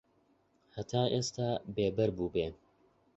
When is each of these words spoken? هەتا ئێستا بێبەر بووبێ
هەتا 0.75 1.01
ئێستا 1.13 1.49
بێبەر 1.75 2.09
بووبێ 2.17 2.47